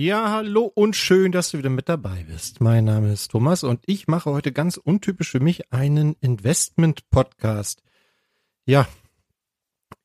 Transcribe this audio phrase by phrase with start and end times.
[0.00, 2.60] Ja, hallo und schön, dass du wieder mit dabei bist.
[2.60, 7.82] Mein Name ist Thomas und ich mache heute ganz untypisch für mich einen Investment-Podcast.
[8.64, 8.86] Ja,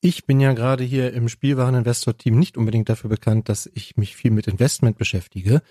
[0.02, 4.32] ich bin ja gerade hier im Spielwareninvestor-Team nicht unbedingt dafür bekannt, dass ich mich viel
[4.32, 5.62] mit Investment beschäftige.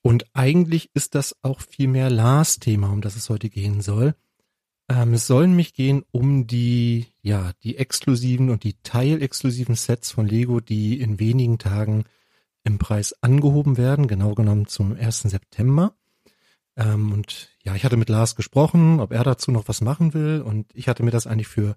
[0.00, 4.14] Und eigentlich ist das auch viel mehr Lars Thema, um das es heute gehen soll.
[4.88, 10.28] Ähm, es sollen mich gehen um die, ja, die exklusiven und die teilexklusiven Sets von
[10.28, 12.04] Lego, die in wenigen Tagen
[12.64, 15.22] im Preis angehoben werden, genau genommen zum 1.
[15.22, 15.94] September.
[16.76, 20.40] Ähm, und ja, ich hatte mit Lars gesprochen, ob er dazu noch was machen will.
[20.40, 21.76] Und ich hatte mir das eigentlich für,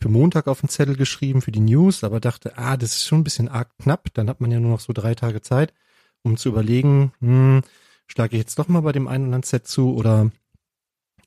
[0.00, 3.20] für Montag auf den Zettel geschrieben, für die News, aber dachte, ah, das ist schon
[3.20, 4.08] ein bisschen arg knapp.
[4.14, 5.74] Dann hat man ja nur noch so drei Tage Zeit,
[6.22, 7.62] um zu überlegen, hm,
[8.06, 10.30] schlage ich jetzt doch mal bei dem einen oder anderen Set zu oder,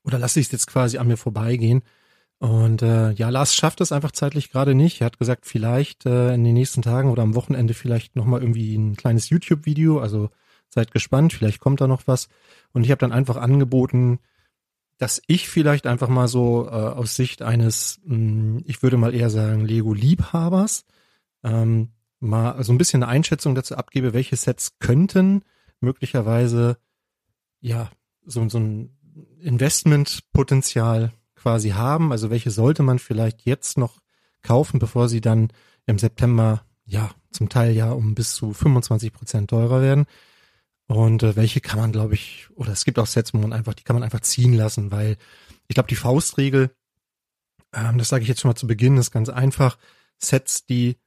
[0.04, 1.84] oder lasse ich es jetzt quasi an mir vorbeigehen.
[2.42, 5.00] Und äh, ja, Lars schafft es einfach zeitlich gerade nicht.
[5.00, 8.76] Er hat gesagt, vielleicht äh, in den nächsten Tagen oder am Wochenende vielleicht nochmal irgendwie
[8.76, 10.00] ein kleines YouTube-Video.
[10.00, 10.32] Also
[10.68, 12.30] seid gespannt, vielleicht kommt da noch was.
[12.74, 14.18] Und ich habe dann einfach angeboten,
[14.98, 19.14] dass ich vielleicht einfach mal so äh, aus Sicht eines, mh, hm, ich würde mal
[19.14, 20.86] eher sagen, Lego-Liebhabers,
[21.44, 21.90] ähm,
[22.20, 25.44] mal so ein bisschen eine Einschätzung dazu abgebe, welche Sets könnten
[25.80, 26.80] möglicherweise
[27.60, 27.92] ja
[28.26, 28.98] so, so ein
[29.42, 32.12] Investmentpotenzial quasi haben?
[32.12, 34.00] Also welche sollte man vielleicht jetzt noch
[34.42, 35.52] kaufen, bevor sie dann
[35.86, 40.06] im September ja zum Teil ja um bis zu 25 Prozent teurer werden.
[40.88, 43.74] Und äh, welche kann man, glaube ich, oder es gibt auch Sets, wo man einfach,
[43.74, 45.18] die kann man einfach ziehen lassen, weil
[45.68, 46.72] ich glaube, die Faustregel,
[47.74, 49.78] ähm, das sage ich jetzt schon mal zu Beginn, ist ganz einfach.
[50.18, 50.98] Sets, die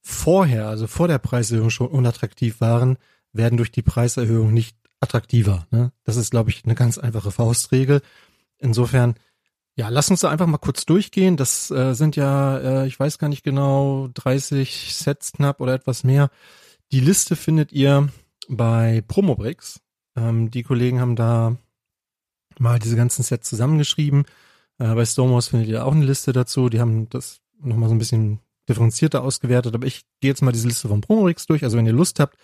[0.00, 2.96] vorher, also vor der Preiserhöhung schon unattraktiv waren,
[3.32, 5.66] werden durch die Preiserhöhung nicht attraktiver.
[5.70, 5.92] Ne?
[6.04, 8.02] Das ist, glaube ich, eine ganz einfache Faustregel.
[8.58, 9.14] Insofern,
[9.78, 11.36] ja, lass uns da einfach mal kurz durchgehen.
[11.36, 16.02] Das äh, sind ja, äh, ich weiß gar nicht genau, 30 Sets knapp oder etwas
[16.02, 16.30] mehr.
[16.90, 18.08] Die Liste findet ihr
[18.48, 19.80] bei Promobrix.
[20.16, 21.54] Ähm, die Kollegen haben da
[22.58, 24.24] mal diese ganzen Sets zusammengeschrieben.
[24.78, 26.68] Äh, bei Stormhouse findet ihr auch eine Liste dazu.
[26.68, 29.76] Die haben das nochmal so ein bisschen differenzierter ausgewertet.
[29.76, 31.62] Aber ich gehe jetzt mal diese Liste von Promobrix durch.
[31.62, 32.36] Also wenn ihr Lust habt,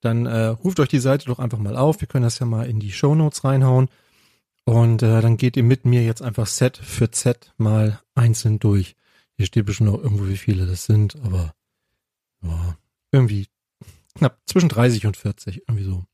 [0.00, 2.00] dann äh, ruft euch die Seite doch einfach mal auf.
[2.00, 3.88] Wir können das ja mal in die Show Notes reinhauen.
[4.68, 8.96] Und äh, dann geht ihr mit mir jetzt einfach Set für Z mal einzeln durch.
[9.32, 11.54] Hier steht bestimmt noch irgendwo, wie viele das sind, aber
[12.42, 12.76] ja,
[13.10, 13.46] irgendwie
[14.14, 16.04] knapp zwischen 30 und 40, irgendwie so.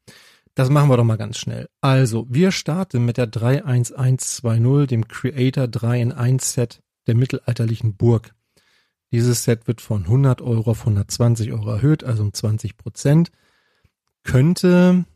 [0.55, 1.69] Das machen wir doch mal ganz schnell.
[1.81, 8.37] Also, wir starten mit der 31120, dem Creator 3 in 1 Set der mittelalterlichen Burg.
[9.11, 13.33] Dieses Set wird von 100 Euro auf 120 Euro erhöht, also um 20 Prozent.
[14.23, 15.07] Könnte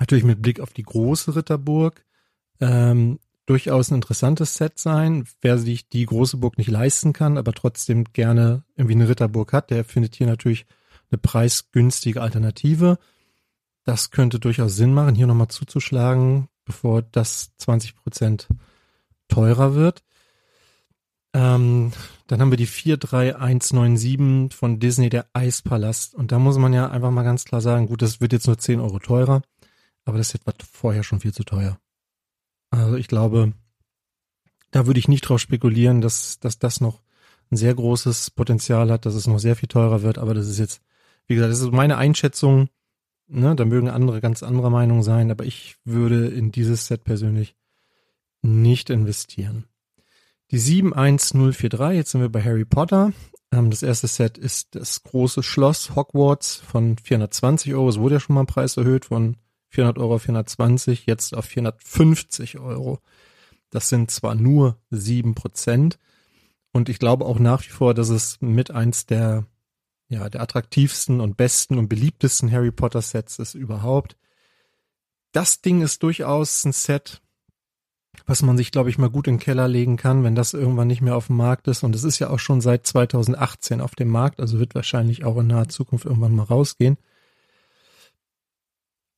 [0.00, 2.05] natürlich mit Blick auf die große Ritterburg
[2.60, 5.26] ähm, durchaus ein interessantes Set sein.
[5.40, 9.70] Wer sich die große Burg nicht leisten kann, aber trotzdem gerne irgendwie eine Ritterburg hat,
[9.70, 10.66] der findet hier natürlich
[11.10, 12.98] eine preisgünstige Alternative.
[13.84, 18.48] Das könnte durchaus Sinn machen, hier nochmal zuzuschlagen, bevor das 20 Prozent
[19.28, 20.02] teurer wird.
[21.32, 21.92] Ähm,
[22.26, 26.14] dann haben wir die 43197 von Disney, der Eispalast.
[26.14, 28.58] Und da muss man ja einfach mal ganz klar sagen, gut, das wird jetzt nur
[28.58, 29.42] 10 Euro teurer,
[30.04, 31.78] aber das Set war vorher schon viel zu teuer.
[32.70, 33.52] Also ich glaube,
[34.70, 37.00] da würde ich nicht drauf spekulieren, dass, dass das noch
[37.50, 40.58] ein sehr großes Potenzial hat, dass es noch sehr viel teurer wird, aber das ist
[40.58, 40.82] jetzt
[41.26, 42.68] wie gesagt, das ist meine Einschätzung.
[43.28, 47.56] Ne, da mögen andere ganz anderer Meinung sein, aber ich würde in dieses Set persönlich
[48.40, 49.64] nicht investieren.
[50.52, 53.12] Die 71043, jetzt sind wir bei Harry Potter.
[53.50, 57.88] Ähm, das erste Set ist das große Schloss Hogwarts von 420 Euro.
[57.88, 59.36] Es wurde ja schon mal ein Preis erhöht von
[59.68, 63.00] 400 Euro auf 420, jetzt auf 450 Euro.
[63.70, 65.98] Das sind zwar nur sieben Prozent.
[66.72, 69.46] Und ich glaube auch nach wie vor, dass es mit eins der
[70.08, 74.16] ja, der attraktivsten und besten und beliebtesten Harry Potter Sets ist überhaupt.
[75.32, 77.20] Das Ding ist durchaus ein Set,
[78.24, 80.86] was man sich, glaube ich, mal gut in den Keller legen kann, wenn das irgendwann
[80.86, 81.82] nicht mehr auf dem Markt ist.
[81.82, 85.36] Und es ist ja auch schon seit 2018 auf dem Markt, also wird wahrscheinlich auch
[85.38, 86.96] in naher Zukunft irgendwann mal rausgehen.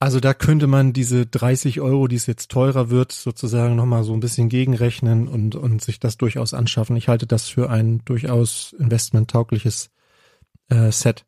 [0.01, 4.15] Also da könnte man diese 30 Euro, die es jetzt teurer wird, sozusagen nochmal so
[4.15, 6.97] ein bisschen gegenrechnen und, und sich das durchaus anschaffen.
[6.97, 9.91] Ich halte das für ein durchaus investmenttaugliches
[10.69, 11.27] äh, Set.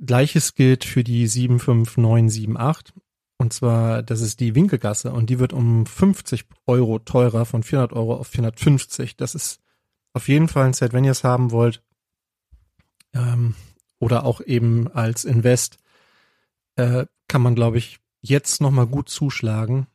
[0.00, 2.94] Gleiches gilt für die 75978.
[3.36, 7.92] Und zwar, das ist die Winkelgasse und die wird um 50 Euro teurer von 400
[7.92, 9.16] Euro auf 450.
[9.16, 9.60] Das ist
[10.14, 11.82] auf jeden Fall ein Set, wenn ihr es haben wollt.
[13.14, 13.54] Ähm,
[13.98, 15.81] oder auch eben als Invest
[16.76, 19.86] äh, kann man, glaube ich, jetzt nochmal gut zuschlagen.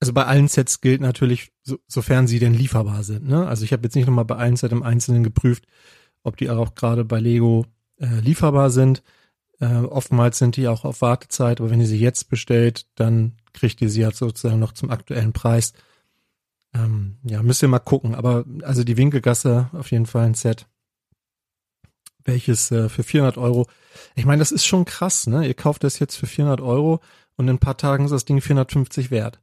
[0.00, 3.28] Also bei allen Sets gilt natürlich, so, sofern sie denn lieferbar sind.
[3.28, 3.46] Ne?
[3.46, 5.66] Also ich habe jetzt nicht nochmal bei allen Sets im Einzelnen geprüft,
[6.22, 7.66] ob die auch gerade bei Lego
[7.98, 9.02] äh, lieferbar sind.
[9.60, 13.82] Äh, oftmals sind die auch auf Wartezeit, aber wenn ihr sie jetzt bestellt, dann kriegt
[13.82, 15.74] ihr sie halt sozusagen noch zum aktuellen Preis.
[16.72, 18.14] Ähm, ja, müsst ihr mal gucken.
[18.14, 20.66] Aber also die Winkelgasse auf jeden Fall ein Set,
[22.24, 23.66] welches äh, für 400 Euro.
[24.14, 25.46] Ich meine, das ist schon krass, ne?
[25.46, 27.00] Ihr kauft das jetzt für 400 Euro
[27.36, 29.40] und in ein paar Tagen ist das Ding 450 wert.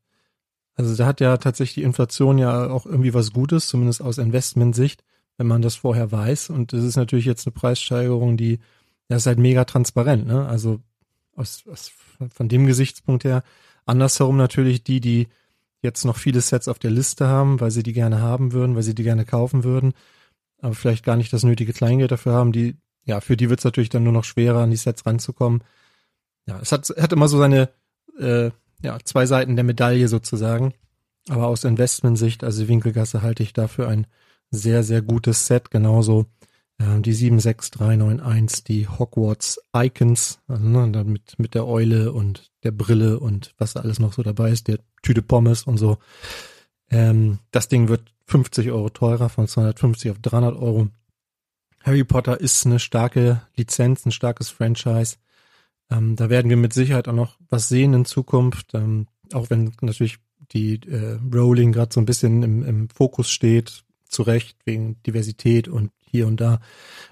[0.75, 5.03] Also da hat ja tatsächlich die Inflation ja auch irgendwie was Gutes, zumindest aus Investmentsicht
[5.37, 6.49] wenn man das vorher weiß.
[6.49, 8.59] Und das ist natürlich jetzt eine Preissteigerung, die,
[9.09, 10.47] ja, ist halt mega transparent, ne?
[10.47, 10.81] Also
[11.35, 11.91] aus, aus,
[12.33, 13.43] von dem Gesichtspunkt her.
[13.85, 15.27] Andersherum natürlich die, die
[15.81, 18.83] jetzt noch viele Sets auf der Liste haben, weil sie die gerne haben würden, weil
[18.83, 19.93] sie die gerne kaufen würden,
[20.61, 23.65] aber vielleicht gar nicht das nötige Kleingeld dafür haben, die, ja, für die wird es
[23.65, 25.63] natürlich dann nur noch schwerer, an die Sets ranzukommen.
[26.45, 27.69] Ja, es hat, hat immer so seine,
[28.19, 30.73] äh, ja, zwei Seiten der Medaille sozusagen.
[31.29, 34.07] Aber aus Investmentsicht, also Winkelgasse halte ich dafür ein
[34.49, 35.71] sehr, sehr gutes Set.
[35.71, 36.25] Genauso
[36.79, 43.19] äh, die 76391, die Hogwarts Icons, also ne, mit, mit der Eule und der Brille
[43.19, 45.97] und was da alles noch so dabei ist, der Tüte Pommes und so.
[46.89, 50.87] Ähm, das Ding wird 50 Euro teurer, von 250 auf 300 Euro.
[51.83, 55.17] Harry Potter ist eine starke Lizenz, ein starkes Franchise.
[55.89, 59.73] Ähm, da werden wir mit Sicherheit auch noch was sehen in Zukunft, ähm, auch wenn
[59.81, 60.17] natürlich
[60.51, 65.67] die äh, Rowling gerade so ein bisschen im, im Fokus steht, zu Recht wegen Diversität
[65.67, 66.59] und hier und da.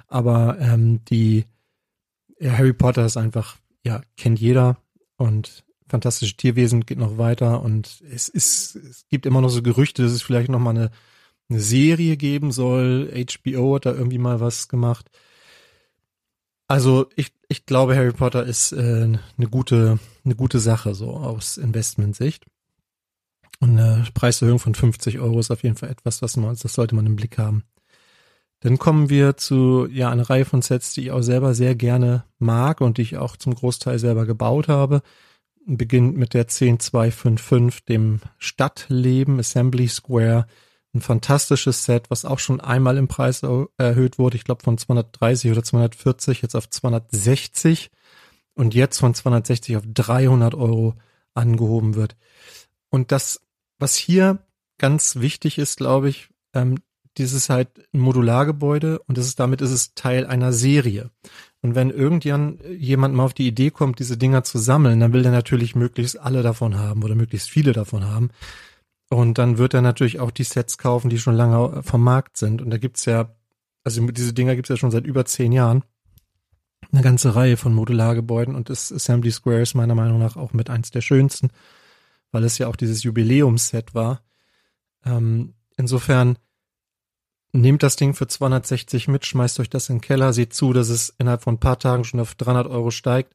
[0.08, 1.46] Aber ähm, die
[2.40, 4.78] ja, Harry Potter ist einfach, ja, kennt jeder
[5.18, 10.04] und fantastische Tierwesen geht noch weiter und es ist, es gibt immer noch so Gerüchte,
[10.04, 10.92] dass es vielleicht noch mal eine,
[11.50, 13.12] eine Serie geben soll.
[13.14, 15.10] HBO hat da irgendwie mal was gemacht.
[16.68, 18.78] Also ich, ich glaube, Harry Potter ist äh,
[19.38, 22.46] eine gute, eine gute Sache so aus Investmentsicht.
[23.60, 26.96] Und eine Preiserhöhung von 50 Euro ist auf jeden Fall etwas, was man, das sollte
[26.96, 27.64] man im Blick haben.
[28.62, 32.26] Dann kommen wir zu ja einer Reihe von Sets, die ich auch selber sehr gerne
[32.40, 35.04] mag und die ich auch zum Großteil selber gebaut habe.
[35.66, 40.48] Beginnt mit der 10255, dem Stadtleben Assembly Square.
[40.94, 43.42] Ein fantastisches Set, was auch schon einmal im Preis
[43.78, 44.38] erhöht wurde.
[44.38, 47.92] Ich glaube von 230 oder 240 jetzt auf 260
[48.54, 50.96] und jetzt von 260 auf 300 Euro
[51.34, 52.16] angehoben wird.
[52.90, 53.42] Und das,
[53.78, 54.40] was hier
[54.78, 56.80] ganz wichtig ist, glaube ich, ähm,
[57.18, 61.10] dieses halt ein Modulargebäude und das ist, damit ist es Teil einer Serie.
[61.62, 65.26] Und wenn irgendjemand jemand mal auf die Idee kommt, diese Dinger zu sammeln, dann will
[65.26, 68.30] er natürlich möglichst alle davon haben oder möglichst viele davon haben.
[69.10, 72.62] Und dann wird er natürlich auch die Sets kaufen, die schon lange vom Markt sind.
[72.62, 73.36] Und da gibt's ja,
[73.84, 75.84] also diese Dinger gibt's ja schon seit über zehn Jahren.
[76.92, 80.70] Eine ganze Reihe von Modulargebäuden und das Assembly Square ist meiner Meinung nach auch mit
[80.70, 81.50] eins der schönsten,
[82.32, 84.22] weil es ja auch dieses Jubiläumsset war.
[85.04, 86.38] Ähm, insofern
[87.56, 90.90] Nehmt das Ding für 260 mit, schmeißt euch das in den Keller, seht zu, dass
[90.90, 93.34] es innerhalb von ein paar Tagen schon auf 300 Euro steigt.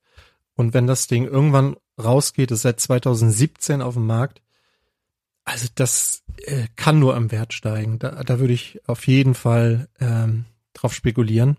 [0.55, 4.43] Und wenn das Ding irgendwann rausgeht, ist seit 2017 auf dem Markt.
[5.45, 7.99] Also das äh, kann nur am Wert steigen.
[7.99, 11.57] Da, da würde ich auf jeden Fall ähm, drauf spekulieren.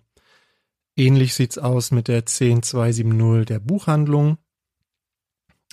[0.95, 4.37] Ähnlich sieht's aus mit der 10270 der Buchhandlung.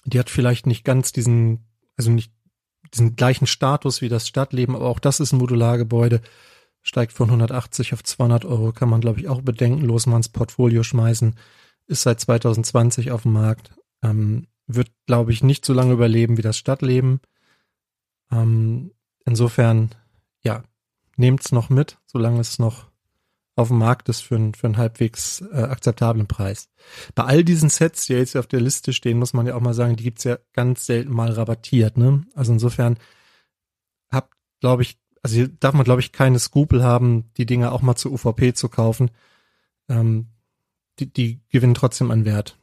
[0.07, 1.67] Die hat vielleicht nicht ganz diesen,
[1.99, 2.33] also nicht
[2.95, 6.23] diesen gleichen Status wie das Stadtleben, aber auch das ist ein Modulargebäude
[6.89, 10.83] steigt von 180 auf 200 Euro, kann man, glaube ich, auch bedenkenlos mal ins Portfolio
[10.83, 11.35] schmeißen.
[11.87, 13.73] Ist seit 2020 auf dem Markt.
[14.03, 17.21] Ähm, wird, glaube ich, nicht so lange überleben wie das Stadtleben.
[18.31, 18.93] Ähm,
[19.27, 19.95] insofern,
[20.43, 20.65] ja,
[21.17, 22.87] nehmt's noch mit, solange es noch
[23.55, 26.71] auf dem Markt ist für, ein, für einen halbwegs äh, akzeptablen Preis.
[27.15, 29.75] Bei all diesen Sets, die jetzt auf der Liste stehen, muss man ja auch mal
[29.75, 31.99] sagen, die gibt's ja ganz selten mal rabattiert.
[31.99, 32.25] Ne?
[32.35, 32.99] Also insofern
[34.11, 37.83] habt, glaube ich, also hier darf man, glaube ich, keine Skrupel haben, die Dinge auch
[37.83, 39.11] mal zu UVP zu kaufen.
[39.89, 40.27] Ähm,
[40.99, 42.57] die, die gewinnen trotzdem an Wert.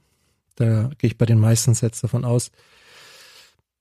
[0.56, 2.52] Da gehe ich bei den meisten Sets davon aus.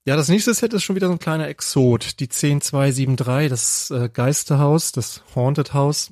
[0.05, 2.19] Ja, das nächste Set ist schon wieder so ein kleiner Exot.
[2.19, 6.11] Die 10273, das äh, Geisterhaus, das Haunted House.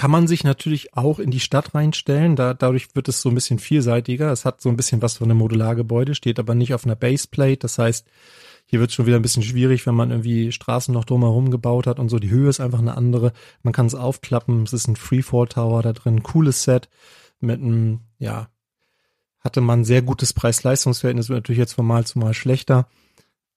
[0.00, 2.34] Kann man sich natürlich auch in die Stadt reinstellen.
[2.34, 4.32] Da, dadurch wird es so ein bisschen vielseitiger.
[4.32, 7.58] Es hat so ein bisschen was von einem Modulargebäude, steht aber nicht auf einer Baseplate.
[7.58, 8.06] Das heißt,
[8.64, 11.98] hier wird schon wieder ein bisschen schwierig, wenn man irgendwie Straßen noch drumherum gebaut hat
[11.98, 12.18] und so.
[12.18, 13.34] Die Höhe ist einfach eine andere.
[13.62, 14.62] Man kann es aufklappen.
[14.62, 16.22] Es ist ein Freefall Tower da drin.
[16.22, 16.88] Cooles Set
[17.40, 18.48] mit einem, ja,
[19.40, 22.88] hatte man sehr gutes Preis-Leistungs-Verhältnis, wird natürlich jetzt von Mal zu Mal schlechter.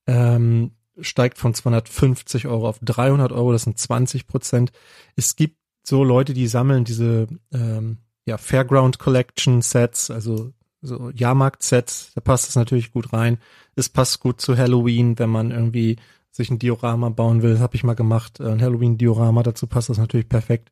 [0.08, 4.74] Ähm, steigt von 250 Euro auf 300 Euro, das sind 20 Prozent.
[5.16, 12.12] Es gibt so Leute, die sammeln diese ähm, ja, Fairground Collection Sets, also so Jahrmarkt-Sets,
[12.16, 13.38] da passt es natürlich gut rein.
[13.76, 15.98] Es passt gut zu Halloween, wenn man irgendwie
[16.32, 17.60] sich ein Diorama bauen will.
[17.60, 20.72] Habe ich mal gemacht, ein Halloween-Diorama, dazu passt das natürlich perfekt.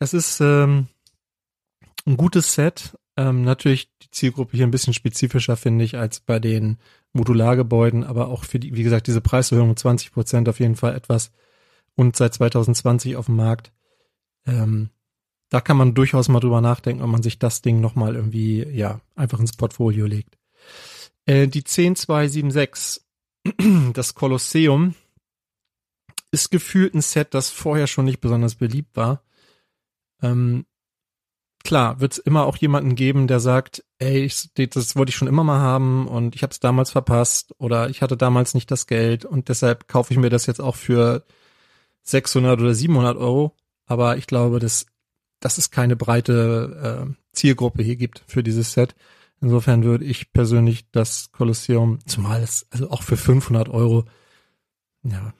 [0.00, 0.88] Es ist ähm,
[2.06, 2.96] ein gutes Set.
[3.16, 6.78] Ähm, natürlich die Zielgruppe hier ein bisschen spezifischer, finde ich, als bei den
[7.12, 11.32] Modulargebäuden, aber auch für die, wie gesagt, diese Preiserhöhung 20 Prozent auf jeden Fall etwas
[11.96, 13.72] und seit 2020 auf dem Markt.
[14.48, 14.90] Ähm,
[15.50, 19.00] da kann man durchaus mal drüber nachdenken, ob man sich das Ding nochmal irgendwie, ja,
[19.14, 20.38] einfach ins Portfolio legt.
[21.26, 23.02] Äh, die 10276,
[23.92, 24.94] das Kolosseum,
[26.30, 29.22] ist gefühlt ein Set, das vorher schon nicht besonders beliebt war.
[30.22, 30.66] Ähm,
[31.64, 35.28] klar, wird es immer auch jemanden geben, der sagt, ey, ich, das wollte ich schon
[35.28, 38.86] immer mal haben und ich habe es damals verpasst oder ich hatte damals nicht das
[38.86, 41.24] Geld und deshalb kaufe ich mir das jetzt auch für
[42.02, 43.54] 600 oder 700 Euro.
[43.88, 44.86] Aber ich glaube, das
[45.40, 48.94] dass es keine breite äh, Zielgruppe hier gibt für dieses Set.
[49.40, 54.04] Insofern würde ich persönlich das Kolosseum, zumal es also auch für 500 Euro,
[55.04, 55.32] ja,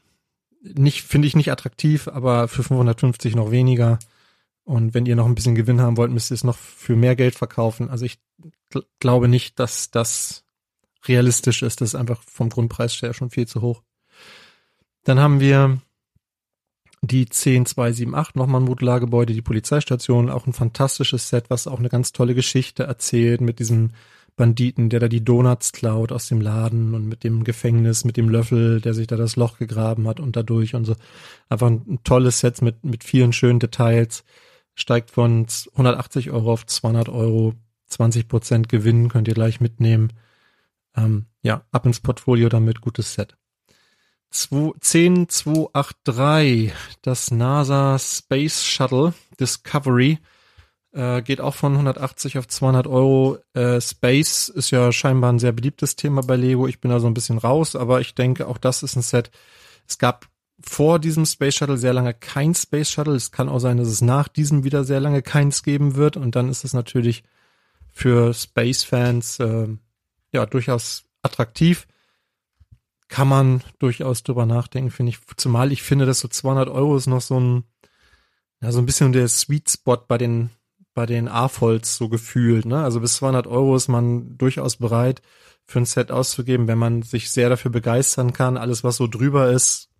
[0.62, 3.98] nicht finde ich nicht attraktiv, aber für 550 noch weniger.
[4.64, 7.16] Und wenn ihr noch ein bisschen Gewinn haben wollt, müsst ihr es noch für mehr
[7.16, 7.90] Geld verkaufen.
[7.90, 8.18] Also ich
[8.70, 10.44] gl glaube nicht, dass das
[11.06, 11.80] realistisch ist.
[11.80, 13.82] Das ist einfach vom Grundpreis her schon viel zu hoch.
[15.04, 15.80] Dann haben wir
[17.02, 22.12] die 10278, nochmal ein Modulargebäude, die Polizeistation, auch ein fantastisches Set, was auch eine ganz
[22.12, 23.90] tolle Geschichte erzählt mit diesem
[24.36, 28.28] Banditen, der da die Donuts klaut aus dem Laden und mit dem Gefängnis, mit dem
[28.28, 30.94] Löffel, der sich da das Loch gegraben hat und dadurch und so.
[31.48, 34.24] Einfach ein tolles Set mit, mit vielen schönen Details.
[34.74, 37.54] Steigt von 180 Euro auf 200 Euro.
[37.86, 40.12] 20 Prozent Gewinn könnt ihr gleich mitnehmen.
[40.96, 43.37] Ähm, ja, ab ins Portfolio damit, gutes Set.
[44.30, 50.18] 10283, das NASA Space Shuttle Discovery
[50.92, 53.38] äh, geht auch von 180 auf 200 Euro.
[53.54, 56.66] Äh, Space ist ja scheinbar ein sehr beliebtes Thema bei Lego.
[56.66, 59.30] Ich bin da so ein bisschen raus, aber ich denke, auch das ist ein Set.
[59.86, 60.26] Es gab
[60.60, 63.14] vor diesem Space Shuttle sehr lange kein Space Shuttle.
[63.14, 66.16] Es kann auch sein, dass es nach diesem wieder sehr lange keins geben wird.
[66.16, 67.22] Und dann ist es natürlich
[67.92, 69.68] für Space-Fans äh,
[70.32, 71.86] ja durchaus attraktiv.
[73.08, 75.18] Kann man durchaus drüber nachdenken, finde ich.
[75.36, 77.64] Zumal ich finde, dass so 200 Euro ist noch so ein,
[78.60, 80.50] ja, so ein bisschen der Sweet Spot bei den
[80.98, 82.64] bei den A-Folds so gefühlt.
[82.64, 82.82] Ne?
[82.82, 85.22] Also bis 200 Euro ist man durchaus bereit,
[85.64, 88.56] für ein Set auszugeben, wenn man sich sehr dafür begeistern kann.
[88.56, 89.90] Alles, was so drüber ist,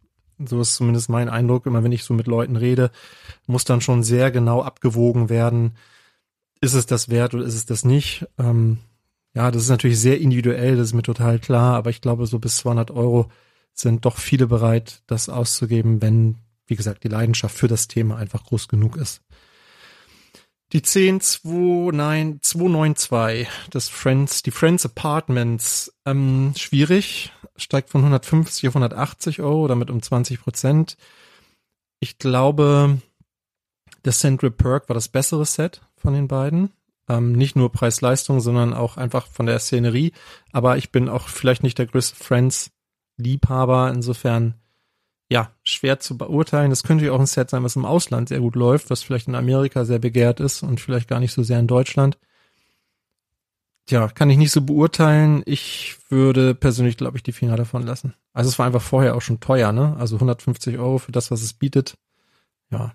[0.44, 2.90] so ist zumindest mein Eindruck, immer wenn ich so mit Leuten rede,
[3.46, 5.76] muss dann schon sehr genau abgewogen werden.
[6.60, 8.26] Ist es das wert oder ist es das nicht?
[8.36, 8.78] Ähm,
[9.35, 12.38] ja, das ist natürlich sehr individuell, das ist mir total klar, aber ich glaube, so
[12.38, 13.30] bis 200 Euro
[13.73, 18.44] sind doch viele bereit, das auszugeben, wenn, wie gesagt, die Leidenschaft für das Thema einfach
[18.44, 19.23] groß genug ist.
[20.73, 29.66] Die 10292 des Friends, die Friends Apartments, ähm, schwierig, steigt von 150 auf 180 Euro,
[29.66, 30.99] damit um 20 Prozent.
[32.00, 33.00] Ich glaube,
[34.02, 36.70] das Central Perk war das bessere Set von den beiden.
[37.08, 40.12] Ähm, nicht nur Preis-Leistung, sondern auch einfach von der Szenerie.
[40.52, 43.90] Aber ich bin auch vielleicht nicht der größte Friends-Liebhaber.
[43.94, 44.54] Insofern
[45.30, 46.70] ja, schwer zu beurteilen.
[46.70, 49.28] Das könnte ja auch ein Set sein, was im Ausland sehr gut läuft, was vielleicht
[49.28, 52.18] in Amerika sehr begehrt ist und vielleicht gar nicht so sehr in Deutschland.
[53.86, 55.42] Tja, kann ich nicht so beurteilen.
[55.46, 58.14] Ich würde persönlich, glaube ich, die Finger davon lassen.
[58.32, 59.96] Also es war einfach vorher auch schon teuer, ne?
[59.98, 61.96] Also 150 Euro für das, was es bietet.
[62.70, 62.94] Ja.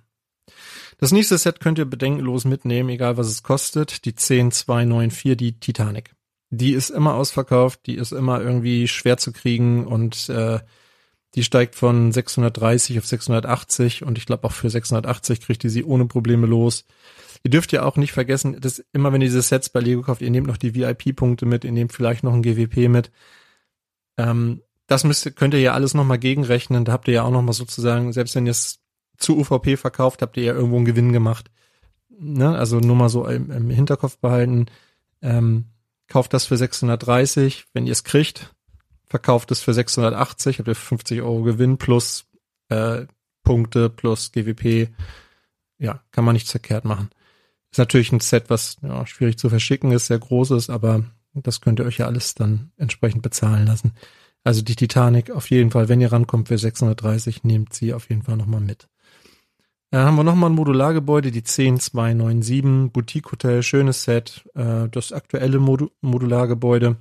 [0.97, 4.05] Das nächste Set könnt ihr bedenkenlos mitnehmen, egal was es kostet.
[4.05, 6.15] Die 10294, die Titanic.
[6.49, 10.59] Die ist immer ausverkauft, die ist immer irgendwie schwer zu kriegen und äh,
[11.35, 15.83] die steigt von 630 auf 680 und ich glaube auch für 680 kriegt ihr sie
[15.83, 16.85] ohne Probleme los.
[17.43, 20.21] Ihr dürft ja auch nicht vergessen, dass immer wenn ihr diese Sets bei Lego kauft,
[20.21, 23.11] ihr nehmt noch die VIP-Punkte mit, ihr nehmt vielleicht noch ein GWP mit.
[24.17, 26.85] Ähm, das müsst, könnt ihr ja alles nochmal gegenrechnen.
[26.85, 28.82] Da habt ihr ja auch nochmal sozusagen, selbst wenn ihr es
[29.17, 31.51] zu UVP verkauft, habt ihr ja irgendwo einen Gewinn gemacht.
[32.09, 32.57] Ne?
[32.57, 34.67] Also nur mal so im, im Hinterkopf behalten.
[35.21, 35.65] Ähm,
[36.07, 38.53] kauft das für 630, wenn ihr es kriegt,
[39.05, 42.25] verkauft es für 680, habt ihr 50 Euro Gewinn plus
[42.69, 43.05] äh,
[43.43, 44.89] Punkte plus GWP.
[45.79, 47.09] Ja, kann man nichts verkehrt machen.
[47.71, 51.61] Ist natürlich ein Set, was ja, schwierig zu verschicken ist, sehr groß ist, aber das
[51.61, 53.93] könnt ihr euch ja alles dann entsprechend bezahlen lassen.
[54.43, 58.23] Also die Titanic auf jeden Fall, wenn ihr rankommt für 630, nehmt sie auf jeden
[58.23, 58.87] Fall nochmal mit.
[59.93, 65.59] Dann haben wir nochmal ein Modulargebäude, die 10297, Boutique Hotel, schönes Set, äh, das aktuelle
[65.59, 66.95] Modu Modulargebäude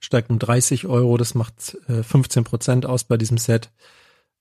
[0.00, 1.16] steigt um 30 Euro.
[1.18, 3.70] Das macht äh, 15 Prozent aus bei diesem Set.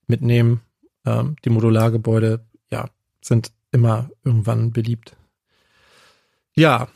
[0.08, 0.62] Mitnehmen.
[1.06, 2.89] Ähm, die Modulargebäude, ja,
[3.22, 5.16] sind immer irgendwann beliebt.
[6.56, 6.88] Ja,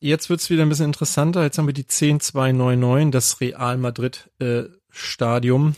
[0.00, 1.44] jetzt wird's wieder ein bisschen interessanter.
[1.44, 5.76] Jetzt haben wir die 10299, das Real Madrid äh, Stadium.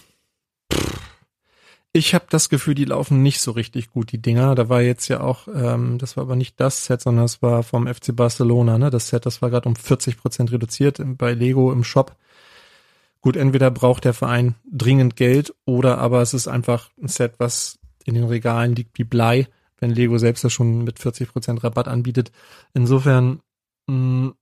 [1.94, 4.54] Ich habe das Gefühl, die laufen nicht so richtig gut, die Dinger.
[4.54, 7.62] Da war jetzt ja auch, ähm, das war aber nicht das Set, sondern das war
[7.62, 8.88] vom FC Barcelona, ne?
[8.88, 12.16] Das Set, das war gerade um 40 Prozent reduziert bei Lego im Shop.
[13.20, 17.78] Gut, entweder braucht der Verein dringend Geld oder aber es ist einfach ein Set, was
[18.04, 19.46] in den Regalen liegt wie Blei,
[19.78, 22.32] wenn Lego selbst das schon mit 40 Prozent Rabatt anbietet.
[22.74, 23.40] Insofern
[23.86, 24.34] mh, mm,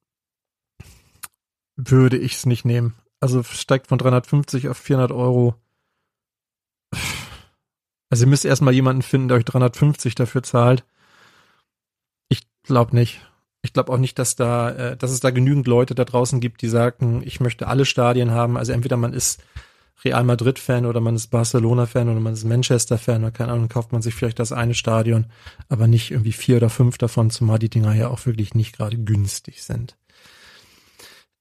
[1.77, 2.95] würde ich es nicht nehmen.
[3.21, 5.57] Also steigt von 350 auf 400 Euro
[8.11, 10.85] also ihr müsst erstmal jemanden finden, der euch 350 dafür zahlt.
[12.29, 13.21] Ich glaube nicht.
[13.63, 16.63] Ich glaube auch nicht, dass da, äh, dass es da genügend Leute da draußen gibt,
[16.63, 18.57] die sagen, ich möchte alle Stadien haben.
[18.57, 19.43] Also entweder man ist
[20.05, 24.03] Real Madrid-Fan oder man ist Barcelona-Fan oder man ist Manchester-Fan oder keine Ahnung, kauft man
[24.03, 25.27] sich vielleicht das eine Stadion,
[25.69, 28.97] aber nicht irgendwie vier oder fünf davon, zumal die Dinger ja auch wirklich nicht gerade
[28.97, 29.97] günstig sind.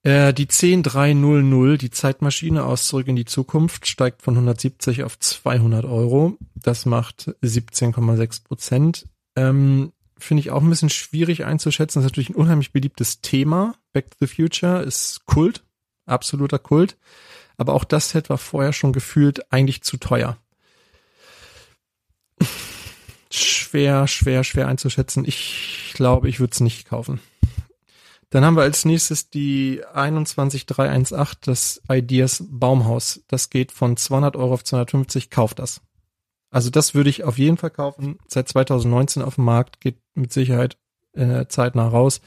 [0.03, 5.85] Äh, die 10300, die Zeitmaschine aus Zurück in die Zukunft, steigt von 170 auf 200
[5.85, 6.37] Euro.
[6.55, 9.07] Das macht 17,6 Prozent.
[9.35, 11.99] Ähm, Finde ich auch ein bisschen schwierig einzuschätzen.
[11.99, 13.75] Das ist natürlich ein unheimlich beliebtes Thema.
[13.93, 15.63] Back to the Future ist Kult,
[16.05, 16.97] absoluter Kult.
[17.57, 20.37] Aber auch das Set war vorher schon gefühlt eigentlich zu teuer.
[23.31, 25.23] Schwer, schwer, schwer einzuschätzen.
[25.25, 27.19] Ich glaube, ich würde es nicht kaufen.
[28.29, 33.21] Dann haben wir als nächstes die 21318, das Ideas Baumhaus.
[33.27, 35.31] Das geht von 200 Euro auf 250.
[35.31, 35.81] Kauft das.
[36.51, 38.19] Also das würde ich auf jeden Fall kaufen.
[38.27, 40.77] Seit 2019 auf dem Markt, geht mit Sicherheit
[41.13, 42.21] äh, zeitnah raus.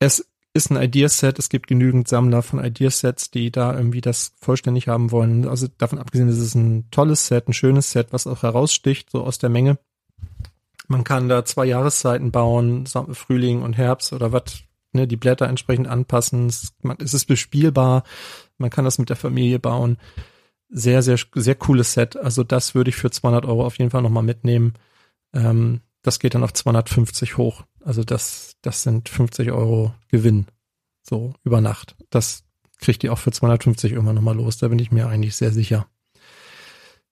[0.00, 1.38] Es ist ein Ideaset.
[1.38, 5.46] Es gibt genügend Sammler von Ideasets, die da irgendwie das vollständig haben wollen.
[5.48, 9.22] Also davon abgesehen, ist es ein tolles Set, ein schönes Set, was auch heraussticht, so
[9.22, 9.78] aus der Menge.
[10.88, 15.88] Man kann da zwei Jahreszeiten bauen, Frühling und Herbst oder was, ne, die Blätter entsprechend
[15.88, 16.46] anpassen.
[16.46, 18.04] Es, man, es ist bespielbar.
[18.58, 19.98] Man kann das mit der Familie bauen.
[20.70, 22.16] Sehr, sehr, sehr cooles Set.
[22.16, 24.74] Also das würde ich für 200 Euro auf jeden Fall nochmal mitnehmen.
[25.32, 27.64] Ähm, das geht dann auf 250 hoch.
[27.80, 30.46] Also das, das sind 50 Euro Gewinn.
[31.02, 31.96] So über Nacht.
[32.10, 32.44] Das
[32.78, 34.58] kriegt ihr auch für 250 irgendwann nochmal los.
[34.58, 35.88] Da bin ich mir eigentlich sehr sicher.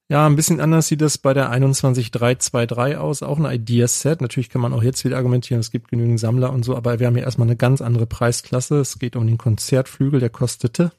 [0.08, 3.22] Ja, ein bisschen anders sieht das bei der 21323 aus.
[3.22, 4.20] Auch ein Ideaset.
[4.20, 7.08] Natürlich kann man auch jetzt wieder argumentieren, es gibt genügend Sammler und so, aber wir
[7.08, 8.78] haben hier erstmal eine ganz andere Preisklasse.
[8.78, 10.92] Es geht um den Konzertflügel, der kostete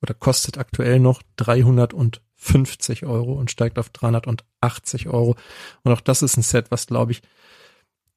[0.00, 5.34] oder kostet aktuell noch 350 Euro und steigt auf 380 Euro.
[5.82, 7.22] Und auch das ist ein Set, was glaube ich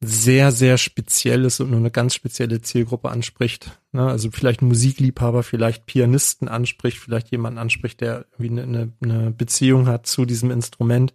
[0.01, 3.79] sehr, sehr speziell ist und nur eine ganz spezielle Zielgruppe anspricht.
[3.91, 4.07] Ne?
[4.07, 10.07] Also vielleicht Musikliebhaber, vielleicht Pianisten anspricht, vielleicht jemanden anspricht, der irgendwie eine, eine Beziehung hat
[10.07, 11.13] zu diesem Instrument.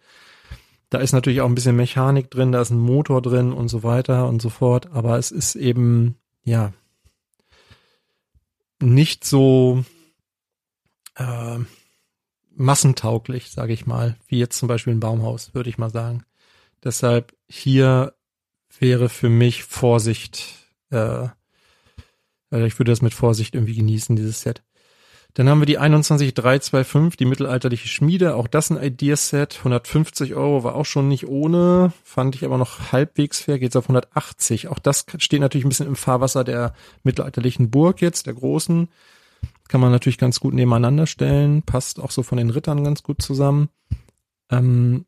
[0.91, 3.83] Da ist natürlich auch ein bisschen Mechanik drin, da ist ein Motor drin und so
[3.83, 6.73] weiter und so fort, aber es ist eben, ja,
[8.81, 9.83] nicht so
[11.17, 11.59] äh,
[12.55, 16.25] massentauglich, sage ich mal, wie jetzt zum Beispiel ein Baumhaus, würde ich mal sagen.
[16.83, 18.15] Deshalb hier
[18.81, 20.71] wäre für mich Vorsicht.
[20.91, 21.29] Äh,
[22.51, 24.63] also ich würde das mit Vorsicht irgendwie genießen, dieses Set.
[25.35, 28.37] Dann haben wir die 21325, die mittelalterliche Schmiede.
[28.37, 29.57] Auch das ein Ideaset.
[29.59, 31.93] 150 Euro war auch schon nicht ohne.
[32.05, 33.59] Fand ich aber noch halbwegs fair.
[33.59, 34.69] Geht's auf 180.
[34.69, 38.89] Auch das steht natürlich ein bisschen im Fahrwasser der mittelalterlichen Burg jetzt, der großen.
[39.67, 41.63] Kann man natürlich ganz gut nebeneinander stellen.
[41.63, 43.71] Passt auch so von den Rittern ganz gut zusammen.
[44.53, 45.05] Ähm,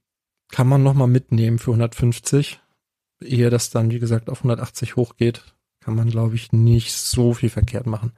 [0.50, 2.61] kann man nochmal mitnehmen für 150
[3.20, 5.42] ehe das dann, wie gesagt, auf 180 hochgeht,
[5.81, 8.12] kann man, glaube ich, nicht so viel verkehrt machen.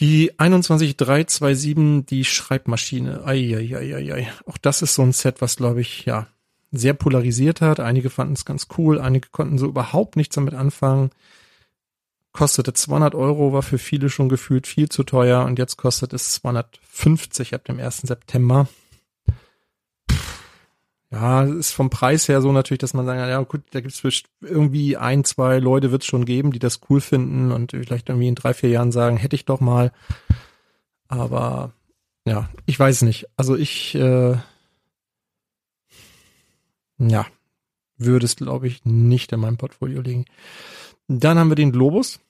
[0.00, 3.24] Die 21327, die Schreibmaschine.
[3.24, 4.30] Eieieiei.
[4.46, 6.28] Auch das ist so ein Set, was, glaube ich, ja,
[6.70, 7.80] sehr polarisiert hat.
[7.80, 11.10] Einige fanden es ganz cool, einige konnten so überhaupt nichts damit anfangen.
[12.32, 16.34] Kostete 200 Euro, war für viele schon gefühlt viel zu teuer und jetzt kostet es
[16.34, 18.02] 250 ab dem 1.
[18.02, 18.68] September
[21.10, 24.22] ja, ist vom Preis her so natürlich, dass man kann, ja gut, da gibt es
[24.42, 28.28] irgendwie ein, zwei Leute wird es schon geben, die das cool finden und vielleicht irgendwie
[28.28, 29.92] in drei, vier Jahren sagen, hätte ich doch mal.
[31.08, 31.72] Aber
[32.26, 33.26] ja, ich weiß nicht.
[33.36, 34.36] Also ich äh,
[36.98, 37.26] ja,
[37.96, 40.26] würde es, glaube ich, nicht in meinem Portfolio liegen.
[41.06, 42.20] Dann haben wir den Globus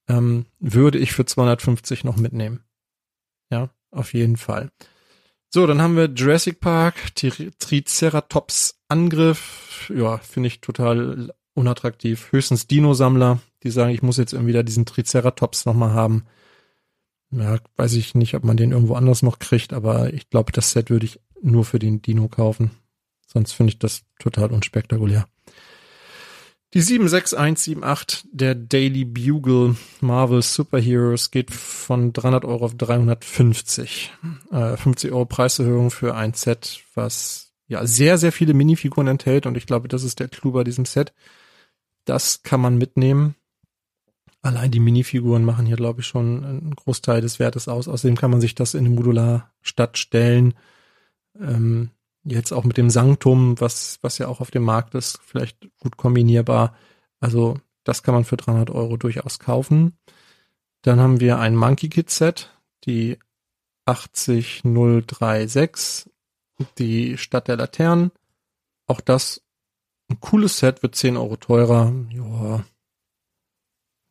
[0.07, 2.63] ähm, würde ich für 250 noch mitnehmen.
[3.49, 4.71] Ja, auf jeden Fall.
[5.49, 9.91] So, dann haben wir Jurassic Park, Tri- Triceratops Angriff.
[9.95, 12.31] Ja, finde ich total unattraktiv.
[12.31, 16.25] Höchstens Dino-Sammler, die sagen, ich muss jetzt irgendwie da diesen Triceratops nochmal haben.
[17.29, 20.71] Ja, weiß ich nicht, ob man den irgendwo anders noch kriegt, aber ich glaube, das
[20.71, 22.71] Set würde ich nur für den Dino kaufen.
[23.27, 25.27] Sonst finde ich das total unspektakulär.
[26.73, 34.11] Die 76178 der Daily Bugle Marvel Superheroes geht von 300 Euro auf 350.
[34.51, 39.55] Äh, 50 Euro Preiserhöhung für ein Set, was ja sehr, sehr viele Minifiguren enthält und
[39.55, 41.13] ich glaube, das ist der Clou bei diesem Set.
[42.05, 43.35] Das kann man mitnehmen.
[44.41, 47.87] Allein die Minifiguren machen hier, glaube ich, schon einen Großteil des Wertes aus.
[47.87, 50.55] Außerdem kann man sich das in eine Modularstadt stellen.
[51.39, 51.91] Ähm,
[52.23, 55.97] jetzt auch mit dem Sanctum, was, was ja auch auf dem Markt ist, vielleicht gut
[55.97, 56.75] kombinierbar.
[57.19, 59.97] Also das kann man für 300 Euro durchaus kaufen.
[60.81, 62.51] Dann haben wir ein Monkey Kit Set,
[62.85, 63.19] die
[63.85, 66.09] 80036,
[66.77, 68.11] die Stadt der Laternen.
[68.87, 69.41] Auch das
[70.09, 71.93] ein cooles Set, wird 10 Euro teurer.
[72.11, 72.63] Ja,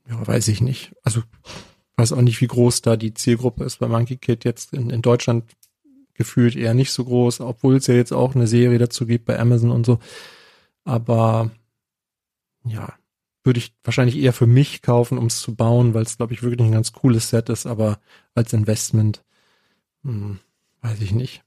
[0.09, 0.95] ja, weiß ich nicht.
[1.03, 1.23] Also
[1.97, 5.03] weiß auch nicht, wie groß da die Zielgruppe ist bei Monkey Kid jetzt in, in
[5.03, 5.45] Deutschland
[6.15, 9.39] gefühlt eher nicht so groß, obwohl es ja jetzt auch eine Serie dazu gibt bei
[9.39, 9.99] Amazon und so.
[10.85, 11.51] Aber
[12.65, 12.95] ja,
[13.45, 16.43] würde ich wahrscheinlich eher für mich kaufen, um es zu bauen, weil es, glaube ich,
[16.43, 17.99] wirklich ein ganz cooles Set ist, aber
[18.35, 19.25] als Investment,
[20.05, 20.39] hm,
[20.83, 21.43] weiß ich nicht.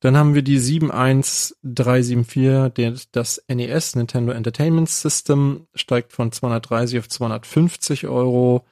[0.00, 7.08] Dann haben wir die 71374, der, das NES, Nintendo Entertainment System, steigt von 230 auf
[7.08, 8.66] 250 Euro.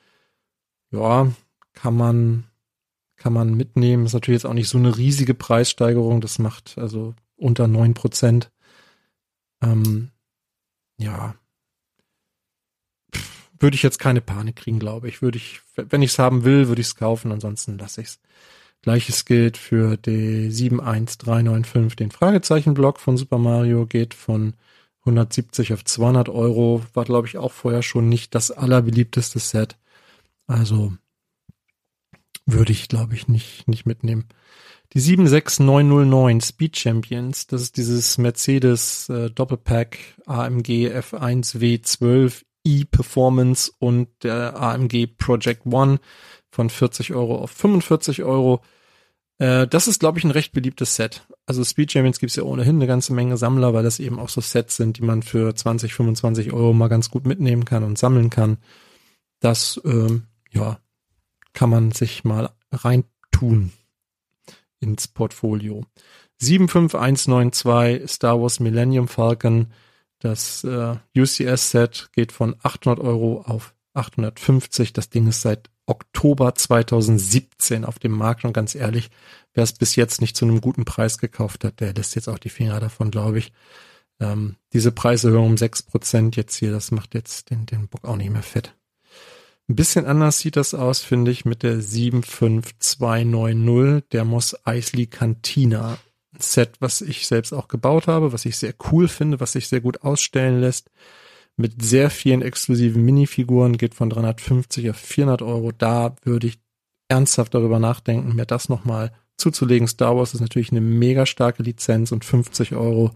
[0.90, 1.33] Ja,
[1.73, 2.45] kann man,
[3.23, 4.05] kann man mitnehmen.
[4.05, 6.21] Ist natürlich jetzt auch nicht so eine riesige Preissteigerung.
[6.21, 8.51] Das macht also unter neun Prozent.
[9.63, 10.11] Ähm,
[10.99, 11.37] ja.
[13.15, 15.23] Pff, würde ich jetzt keine Panik kriegen, glaube ich.
[15.23, 17.31] Würde ich, wenn ich es haben will, würde ich es kaufen.
[17.31, 18.21] Ansonsten lasse ich es.
[18.83, 24.55] Gleiches gilt für die 71395, den Fragezeichenblock von Super Mario geht von
[25.05, 26.83] 170 auf 200 Euro.
[26.93, 29.77] War, glaube ich, auch vorher schon nicht das allerbeliebteste Set.
[30.49, 30.95] Also
[32.47, 34.27] würde ich, glaube ich, nicht, nicht mitnehmen.
[34.95, 44.09] Die 76909 Speed Champions, das ist dieses Mercedes äh, Doppelpack AMG F1 W12 E-Performance und
[44.23, 45.99] der AMG Project One
[46.51, 48.61] von 40 Euro auf 45 Euro.
[49.39, 51.27] Äh, das ist, glaube ich, ein recht beliebtes Set.
[51.47, 54.29] Also Speed Champions gibt es ja ohnehin eine ganze Menge Sammler, weil das eben auch
[54.29, 57.99] so Sets sind, die man für 20, 25 Euro mal ganz gut mitnehmen kann und
[57.99, 58.59] sammeln kann.
[59.41, 60.79] Das, ähm, ja,
[61.53, 63.73] kann man sich mal reintun
[64.81, 65.85] ins Portfolio.
[66.38, 69.73] 75192 Star Wars Millennium Falcon.
[70.19, 74.93] Das äh, UCS-Set geht von 800 Euro auf 850.
[74.93, 79.11] Das Ding ist seit Oktober 2017 auf dem Markt und ganz ehrlich,
[79.53, 82.38] wer es bis jetzt nicht zu einem guten Preis gekauft hat, der lässt jetzt auch
[82.38, 83.53] die Finger davon, glaube ich.
[84.21, 88.31] Ähm, diese Preiserhöhung um 6% jetzt hier, das macht jetzt den, den Bock auch nicht
[88.31, 88.75] mehr fett.
[89.68, 95.98] Ein bisschen anders sieht das aus, finde ich, mit der 75290, der Moss Eisley Cantina.
[96.38, 99.81] Set, was ich selbst auch gebaut habe, was ich sehr cool finde, was sich sehr
[99.81, 100.90] gut ausstellen lässt.
[101.57, 105.72] Mit sehr vielen exklusiven Minifiguren, geht von 350 auf 400 Euro.
[105.72, 106.59] Da würde ich
[107.09, 109.87] ernsthaft darüber nachdenken, mir das nochmal zuzulegen.
[109.87, 113.12] Star Wars ist natürlich eine mega starke Lizenz und 50 Euro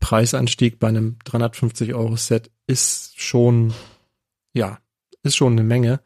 [0.00, 3.74] Preisanstieg bei einem 350 Euro Set ist schon,
[4.54, 4.78] ja,
[5.22, 6.00] ist schon eine Menge.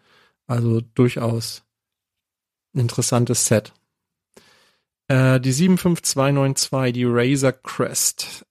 [0.47, 1.65] Also durchaus
[2.73, 3.73] interessantes Set.
[5.09, 8.47] Äh, die 75292, die Razer Crest,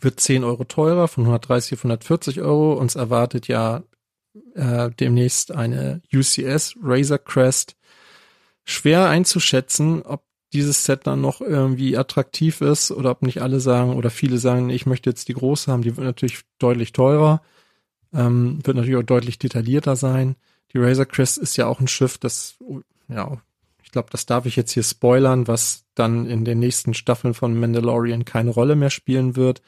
[0.00, 2.74] wird 10 Euro teurer, von 130 auf 140 Euro.
[2.74, 3.82] Uns erwartet ja
[4.54, 7.76] äh, demnächst eine UCS Razer Crest.
[8.64, 13.94] Schwer einzuschätzen, ob dieses Set dann noch irgendwie attraktiv ist oder ob nicht alle sagen
[13.94, 17.42] oder viele sagen, ich möchte jetzt die große haben, die wird natürlich deutlich teurer,
[18.14, 20.36] ähm, wird natürlich auch deutlich detaillierter sein.
[20.72, 22.56] Die Razor Crest ist ja auch ein Schiff, das,
[23.08, 23.40] ja,
[23.82, 27.58] ich glaube, das darf ich jetzt hier spoilern, was dann in den nächsten Staffeln von
[27.58, 29.62] Mandalorian keine Rolle mehr spielen wird.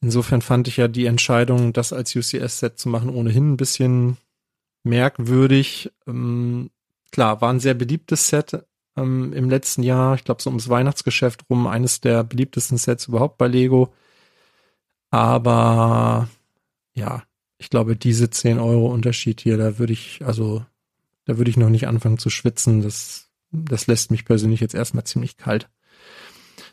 [0.00, 4.16] Insofern fand ich ja die Entscheidung, das als UCS-Set zu machen, ohnehin ein bisschen
[4.82, 5.92] merkwürdig.
[6.06, 6.70] Ähm,
[7.10, 8.64] klar, war ein sehr beliebtes Set
[8.96, 10.14] ähm, im letzten Jahr.
[10.14, 13.92] Ich glaube, so ums Weihnachtsgeschäft rum eines der beliebtesten Sets überhaupt bei Lego.
[15.10, 16.28] Aber
[16.94, 17.22] ja,
[17.58, 20.64] ich glaube, diese 10 Euro Unterschied hier, da würde ich, also,
[21.24, 22.82] da würde ich noch nicht anfangen zu schwitzen.
[22.82, 25.68] Das, das lässt mich persönlich jetzt erstmal ziemlich kalt.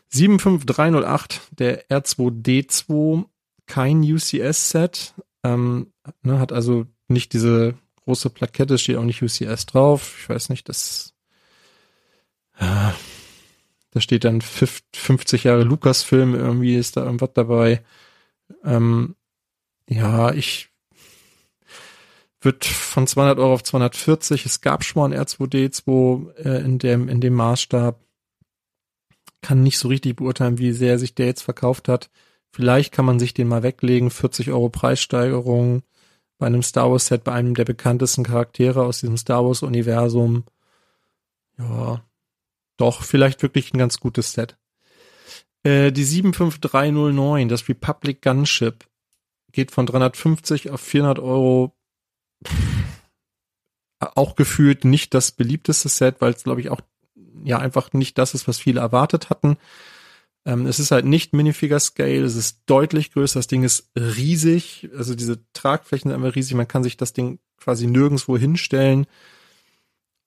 [0.08, 3.24] 75308, der R2D2,
[3.66, 10.16] kein UCS-Set, ähm, ne, hat also nicht diese große Plakette, steht auch nicht UCS drauf.
[10.20, 11.14] Ich weiß nicht, das
[12.58, 12.92] äh,
[13.92, 17.82] da steht dann 50 Jahre Lukas-Film, irgendwie ist da irgendwas dabei.
[18.64, 19.16] Ähm,
[19.92, 20.70] ja, ich
[22.40, 24.46] wird von 200 Euro auf 240.
[24.46, 28.00] Es gab schon mal ein R2D2 äh, in dem in dem Maßstab.
[29.40, 32.10] Kann nicht so richtig beurteilen, wie sehr sich der jetzt verkauft hat.
[32.52, 34.10] Vielleicht kann man sich den mal weglegen.
[34.10, 35.82] 40 Euro Preissteigerung
[36.38, 40.44] bei einem Star Wars Set, bei einem der bekanntesten Charaktere aus diesem Star Wars Universum.
[41.58, 42.04] Ja,
[42.76, 44.56] doch, vielleicht wirklich ein ganz gutes Set.
[45.62, 48.84] Äh, die 75309, das Republic Gunship,
[49.52, 51.74] geht von 350 auf 400 Euro.
[54.00, 56.80] Auch gefühlt nicht das beliebteste Set, weil es, glaube ich, auch
[57.44, 59.56] ja einfach nicht das ist, was viele erwartet hatten.
[60.44, 64.90] Ähm, es ist halt nicht Minifigure Scale, es ist deutlich größer, das Ding ist riesig,
[64.96, 69.06] also diese Tragflächen sind einfach riesig, man kann sich das Ding quasi nirgendwo hinstellen.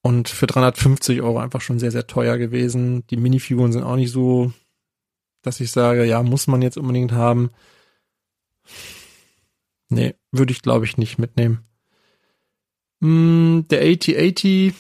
[0.01, 3.07] Und für 350 Euro einfach schon sehr, sehr teuer gewesen.
[3.07, 4.53] Die Minifiguren sind auch nicht so,
[5.41, 7.49] dass ich sage, ja, muss man jetzt unbedingt haben.
[9.89, 11.65] Nee, würde ich glaube ich nicht mitnehmen.
[12.99, 14.73] Mm, der AT80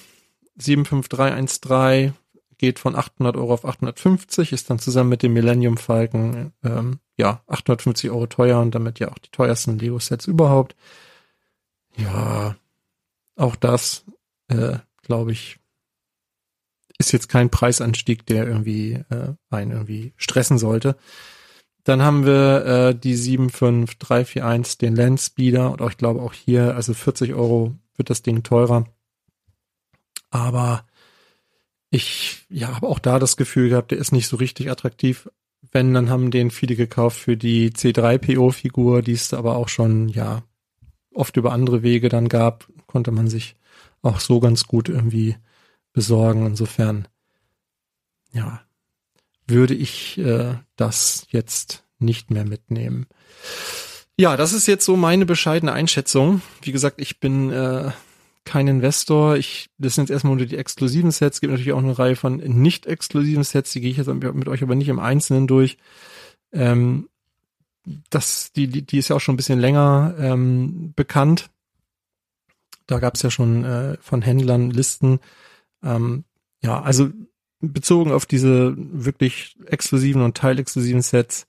[0.57, 2.13] 75313
[2.57, 7.43] geht von 800 Euro auf 850, ist dann zusammen mit dem Millennium Falcon, ähm, ja,
[7.47, 10.75] 850 Euro teuer und damit ja auch die teuersten Lego-Sets überhaupt.
[11.97, 12.55] Ja,
[13.35, 14.05] auch das
[14.47, 15.59] äh, glaube ich,
[16.97, 20.97] ist jetzt kein Preisanstieg, der irgendwie äh, einen irgendwie stressen sollte.
[21.85, 26.95] Dann haben wir äh, die 75341, den Landspeeder und auch, ich glaube auch hier, also
[26.95, 28.85] 40 Euro wird das Ding teurer.
[30.31, 30.83] Aber
[31.91, 35.29] ich ja, habe auch da das Gefühl gehabt, der ist nicht so richtig attraktiv.
[35.71, 40.41] Wenn, dann haben den viele gekauft für die C3PO-Figur, die es aber auch schon, ja,
[41.13, 43.55] oft über andere Wege dann gab, konnte man sich
[44.01, 45.35] auch so ganz gut irgendwie
[45.93, 46.47] besorgen.
[46.47, 47.07] Insofern,
[48.33, 48.64] ja,
[49.47, 53.07] würde ich äh, das jetzt nicht mehr mitnehmen.
[54.17, 56.41] Ja, das ist jetzt so meine bescheidene Einschätzung.
[56.61, 57.91] Wie gesagt, ich bin äh,
[58.45, 59.35] kein Investor.
[59.35, 61.37] Ich, das sind jetzt erstmal nur die exklusiven Sets.
[61.37, 64.47] Es gibt natürlich auch eine Reihe von nicht exklusiven Sets, die gehe ich jetzt mit
[64.47, 65.77] euch aber nicht im Einzelnen durch.
[66.53, 67.09] Ähm,
[68.09, 71.49] das, die, die, die ist ja auch schon ein bisschen länger ähm, bekannt.
[72.87, 75.19] Da gab es ja schon äh, von Händlern Listen.
[75.83, 76.23] Ähm,
[76.61, 77.09] ja, also
[77.73, 81.47] bezogen auf diese wirklich exklusiven und teilexklusiven Sets,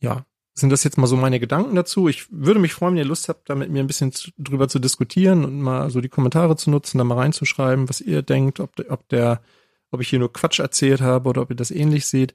[0.00, 2.08] ja, sind das jetzt mal so meine Gedanken dazu.
[2.08, 4.78] Ich würde mich freuen, wenn ihr Lust habt, da mit mir ein bisschen drüber zu
[4.78, 8.70] diskutieren und mal so die Kommentare zu nutzen, da mal reinzuschreiben, was ihr denkt, ob,
[8.88, 9.42] ob der,
[9.90, 12.34] ob ich hier nur Quatsch erzählt habe oder ob ihr das ähnlich seht.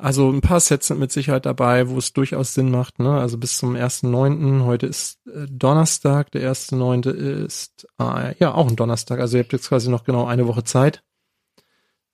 [0.00, 3.00] Also ein paar Sets sind mit Sicherheit dabei, wo es durchaus Sinn macht.
[3.00, 3.18] Ne?
[3.18, 4.64] Also bis zum 1.9.
[4.64, 7.10] Heute ist äh, Donnerstag, der 1.9.
[7.10, 9.20] ist äh, ja auch ein Donnerstag.
[9.20, 11.02] Also ihr habt jetzt quasi noch genau eine Woche Zeit,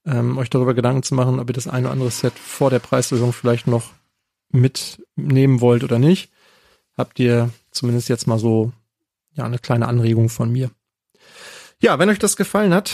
[0.06, 2.78] ähm, euch darüber Gedanken zu machen, ob ihr das eine oder andere Set vor der
[2.78, 3.92] Preislösung vielleicht noch
[4.50, 6.30] mitnehmen wollt oder nicht.
[6.96, 8.72] Habt ihr zumindest jetzt mal so
[9.34, 10.70] ja eine kleine Anregung von mir.
[11.80, 12.92] Ja, wenn euch das gefallen hat,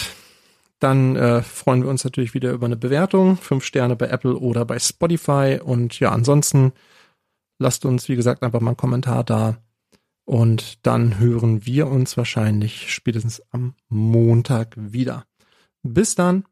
[0.81, 3.37] dann äh, freuen wir uns natürlich wieder über eine Bewertung.
[3.37, 5.61] Fünf Sterne bei Apple oder bei Spotify.
[5.63, 6.73] Und ja, ansonsten
[7.59, 9.59] lasst uns, wie gesagt, einfach mal einen Kommentar da.
[10.25, 15.27] Und dann hören wir uns wahrscheinlich spätestens am Montag wieder.
[15.85, 16.45] Bis dann.